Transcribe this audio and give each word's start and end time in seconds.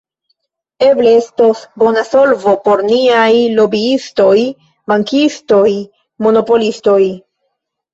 Eble 0.85 1.11
estos 1.17 1.61
bona 1.83 2.05
solvo 2.07 2.55
por 2.65 2.83
niaj 2.89 3.29
lobiistoj, 3.61 4.35
bankistoj, 4.97 5.71
monopolistoj. 6.27 7.03